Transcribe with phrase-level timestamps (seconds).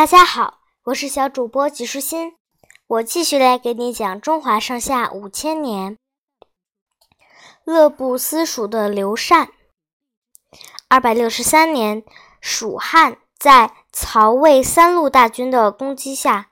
[0.00, 2.32] 大家好，我是小主播吉舒心，
[2.86, 5.98] 我继续来给你讲中华上下五千年。
[7.64, 9.50] 乐不思蜀的刘禅。
[10.88, 12.02] 二百六十三年，
[12.40, 16.48] 蜀汉在曹魏三路大军的攻击下，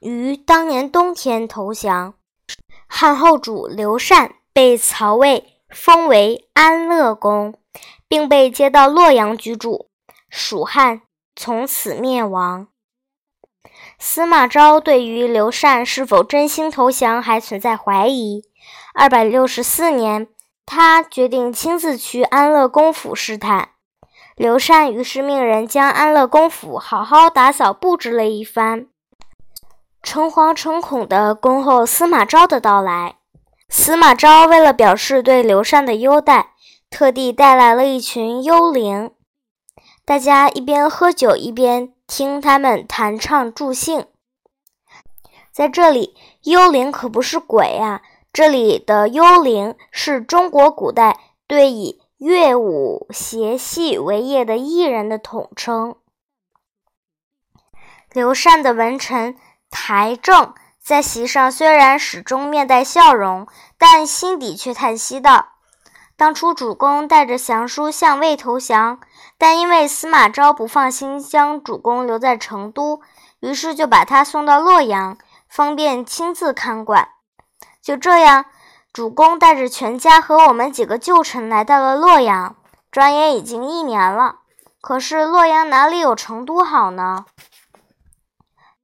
[0.00, 2.12] 于当年冬天投降。
[2.86, 7.58] 汉后主刘禅被曹魏封为安乐公，
[8.06, 9.88] 并被接到洛阳居住。
[10.28, 11.00] 蜀汉。
[11.34, 12.68] 从此灭亡。
[13.98, 18.42] 司马昭对于刘禅是否真心投降还存在怀疑。
[18.94, 20.28] 二百六十四年，
[20.64, 23.70] 他决定亲自去安乐公府试探。
[24.36, 28.86] 刘禅于是命人将安乐公府好好打扫布置了一番，
[30.02, 33.16] 诚惶诚恐地恭候司马昭的到来。
[33.68, 36.54] 司马昭为了表示对刘禅的优待，
[36.88, 39.12] 特地带来了一群幽灵。
[40.10, 44.08] 大家一边喝酒一边听他们弹唱助兴。
[45.52, 48.02] 在这里，幽灵可不是鬼啊！
[48.32, 55.94] 这里的幽灵是中国古代对以乐舞谐戏为业的艺人的统称。
[58.12, 59.36] 刘禅的文臣
[59.70, 63.46] 台正在席上虽然始终面带笑容，
[63.78, 65.59] 但心底却叹息道。
[66.20, 69.00] 当初主公带着降书向魏投降，
[69.38, 73.00] 但因为司马昭不放心将主公留在成都，
[73.40, 75.16] 于是就把他送到洛阳，
[75.48, 77.08] 方便亲自看管。
[77.80, 78.44] 就这样，
[78.92, 82.54] 主公带着全家和我们几个旧臣来到了洛阳。
[82.90, 84.40] 转眼已经一年了，
[84.82, 87.24] 可是洛阳哪里有成都好呢？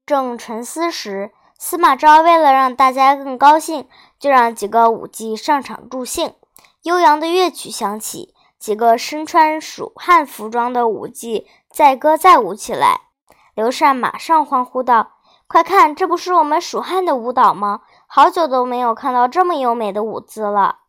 [0.07, 3.87] 正沉思时，司马昭为了让大家更高兴，
[4.19, 6.33] 就让几个武伎上场助兴。
[6.87, 13.09] 悠扬的乐曲响起，几个身穿蜀汉服装的舞伎载歌载舞起来。
[13.57, 15.15] 刘禅马上欢呼道
[15.49, 17.81] ：“快看，这不是我们蜀汉的舞蹈吗？
[18.07, 20.83] 好久都没有看到这么优美的舞姿了。”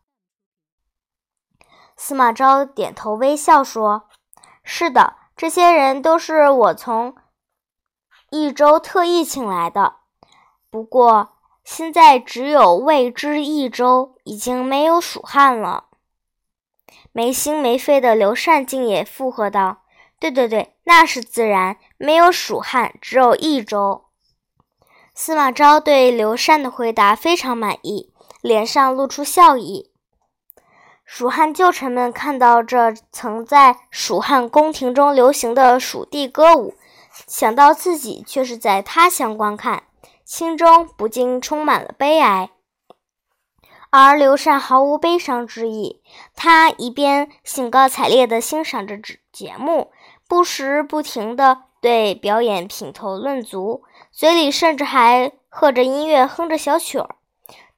[1.97, 4.03] 司马昭点头微笑说
[4.61, 7.15] ：“是的，这些人都是我从
[8.30, 9.95] 益州特意请来的。
[10.69, 11.30] 不过
[11.63, 15.86] 现在只有魏知益州，已经没有蜀汉了。”
[17.17, 19.82] 没心没肺的刘禅竟也附和道
[20.22, 24.04] ：“对对对，那是自然，没有蜀汉，只有益州。”
[25.16, 29.92] 司马昭对刘禅的回答非常满意，脸上露出笑意。
[31.04, 36.76] 蜀汉旧臣们看到这曾在蜀汉宫廷中流行的蜀地歌舞，
[37.26, 39.82] 想到自己却是在他乡观看，
[40.23, 42.52] 心中不禁充满了悲哀。
[43.99, 46.03] 而刘禅毫无悲伤之意，
[46.35, 48.95] 他一边兴高采烈地欣赏着
[49.31, 49.91] 节目，
[50.27, 53.81] 不时不停地对表演品头论足，
[54.11, 57.15] 嘴里甚至还和着音乐哼着小曲儿，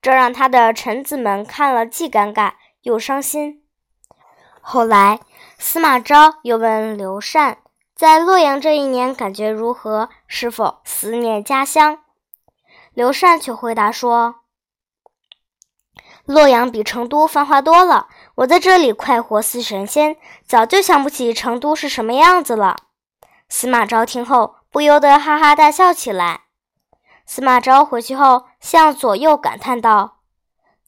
[0.01, 3.63] 这让他的臣子们看了既尴尬又伤心。
[4.59, 5.21] 后来，
[5.57, 7.59] 司马昭又问刘禅，
[7.95, 10.09] 在洛阳这一年感觉如何？
[10.27, 11.99] 是否思念家乡？
[12.93, 14.38] 刘禅却回答说。
[16.29, 22.75] 洛阳比成都繁华多了，我在这里快活似神仙，早就想不起成都是什么样子了。
[23.49, 26.41] 司马昭听后不由得哈哈大笑起来。
[27.25, 30.19] 司马昭回去后向左右感叹道：“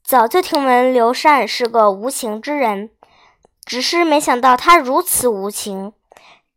[0.06, 2.92] 早就听闻刘禅是个无情之人，
[3.66, 5.94] 只是没想到他如此无情，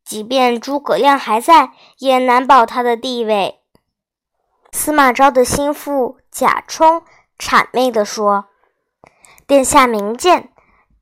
[0.05, 3.61] 即便诸葛亮还在，也难保他的地位。”
[4.73, 7.01] 司马昭的心腹贾充
[7.39, 8.49] 谄媚地说。
[9.47, 10.51] 殿下明鉴，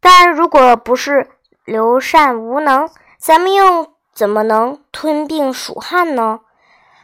[0.00, 1.30] 但如果不是
[1.64, 6.40] 刘禅无能，咱们又怎么能吞并蜀汉呢？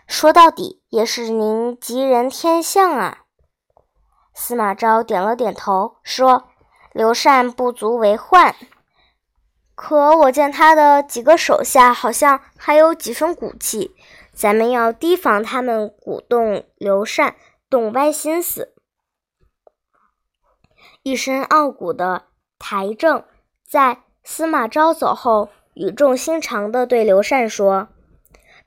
[0.09, 3.19] 说到底，也是您吉人天相啊！
[4.35, 6.49] 司马昭点了点头，说
[6.93, 8.57] ：“刘禅不足为患，
[9.77, 13.95] 可我见他的几个手下好像还有几分骨气，
[14.33, 17.37] 咱们要提防他们鼓动刘禅
[17.71, 18.75] 动歪心思。”
[21.09, 22.25] 一身傲骨的
[22.59, 23.25] 台正，
[23.67, 27.89] 在司马昭走后，语重心长地对刘禅说：“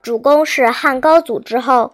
[0.01, 1.93] 主公是汉高祖之后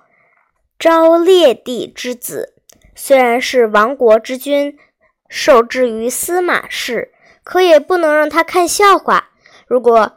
[0.79, 2.53] 昭烈帝之子，
[2.95, 4.77] 虽然是亡国之君，
[5.27, 7.11] 受制于司马氏，
[7.43, 9.31] 可也不能让他看笑话。
[9.67, 10.13] 如果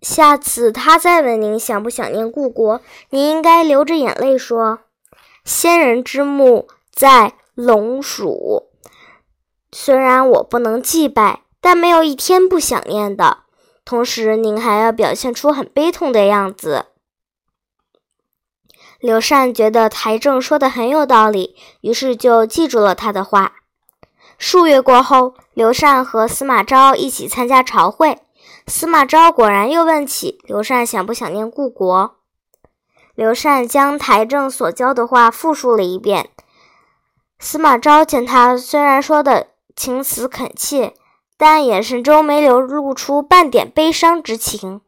[0.00, 2.80] 下次他再问您想不想念故国，
[3.10, 4.78] 您应该流着眼泪说
[5.44, 8.68] ：‘先人之墓在陇蜀。’”
[9.78, 13.40] 虽然我不能祭拜，但没有一天不想念的。
[13.84, 16.86] 同时，您还要表现出很悲痛的样子。
[18.98, 23.52] 刘禅觉得台正说的很有道理，于是就记住了他的话。
[24.38, 28.22] 数月过后，刘禅和司马昭一起参加朝会。
[28.66, 32.16] 司马昭果然又问起刘禅想不想念故国。
[33.14, 36.30] 刘禅将台正所教的话复述了一遍。
[37.38, 40.94] 司马昭见他虽然说的情辞恳切，
[41.36, 44.80] 但眼神中没流露出半点悲伤之情，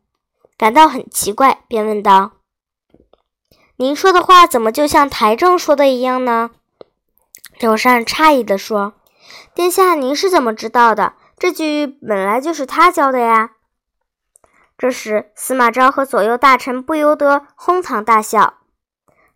[0.57, 2.33] 感到很奇怪，便问道
[3.77, 6.51] ：“您说的话怎么就像台正说的一样呢？”
[7.61, 8.95] 刘禅诧异地说
[9.55, 11.13] ：“殿下，您是怎么知道的？
[11.39, 13.51] 这句本来就是他教的呀。”
[14.79, 18.55] 这时，司马昭和左右大臣不由得哄堂大笑。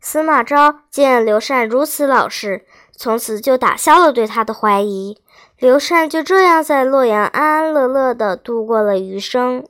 [0.01, 2.65] 司马昭见刘禅如此老实，
[2.97, 5.21] 从此就打消了对他的怀疑。
[5.59, 9.67] 刘禅就这样在洛阳安安乐乐地度过了余生。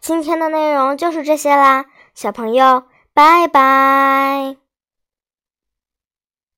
[0.00, 1.84] 今天的内容就是这些啦，
[2.14, 4.69] 小朋友，拜拜。